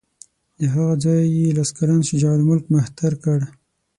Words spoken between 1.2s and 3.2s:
یې لس کلن شجاع الملک مهتر